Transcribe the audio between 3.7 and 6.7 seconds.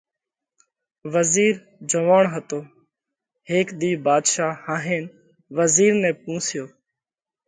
ۮِي ڀاڌشا هاهينَ وزِير نئہ پونشيو: